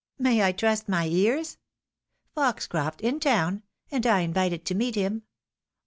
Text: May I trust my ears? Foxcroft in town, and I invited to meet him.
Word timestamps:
May 0.17 0.41
I 0.41 0.51
trust 0.51 0.89
my 0.89 1.05
ears? 1.07 1.59
Foxcroft 2.33 3.01
in 3.01 3.19
town, 3.19 3.61
and 3.91 4.03
I 4.07 4.21
invited 4.21 4.65
to 4.65 4.73
meet 4.73 4.95
him. 4.95 5.21